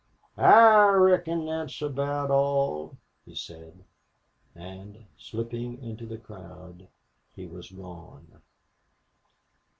"I 0.35 0.87
reckon 0.93 1.45
thet's 1.45 1.79
aboot 1.79 2.31
all," 2.31 2.97
he 3.23 3.35
said, 3.35 3.85
and, 4.55 5.05
slipping 5.15 5.77
into 5.83 6.07
the 6.07 6.17
crowd, 6.17 6.87
he 7.35 7.45
was 7.45 7.69
gone. 7.71 8.41